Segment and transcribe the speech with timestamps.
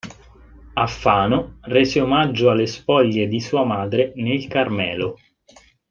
[0.73, 5.17] A Fano rese omaggio alle spoglie di sua madre nel Carmelo.